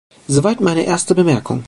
Soweit 0.27 0.61
meine 0.61 0.81
erste 0.83 1.13
Bemerkung. 1.13 1.59